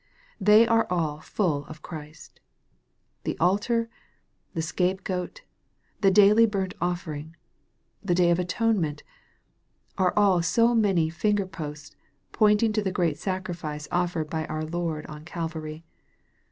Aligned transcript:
They 0.39 0.65
are 0.67 0.87
all 0.89 1.19
full 1.19 1.63
of 1.67 1.83
Christ. 1.83 2.39
The 3.23 3.37
altar 3.37 3.87
the 4.55 4.63
scape 4.63 5.03
goat 5.03 5.43
the 5.99 6.09
daily 6.09 6.47
burnt 6.47 6.73
offering 6.81 7.35
the 8.01 8.15
day 8.15 8.31
of 8.31 8.39
atonement, 8.39 9.03
are 9.99 10.11
all 10.17 10.41
so 10.41 10.73
many 10.73 11.11
finger 11.11 11.45
posts 11.45 11.95
point 12.31 12.63
ing 12.63 12.73
to 12.73 12.81
the 12.81 12.91
g 12.91 13.03
:eat 13.11 13.19
sacrifice 13.19 13.87
offered 13.91 14.27
by 14.27 14.47
our 14.47 14.63
Lord 14.65 15.05
on 15.05 15.23
Calvary. 15.23 15.83